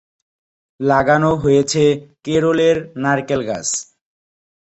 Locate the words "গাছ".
3.47-3.67